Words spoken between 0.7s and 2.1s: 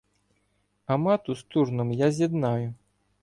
Амату з Турном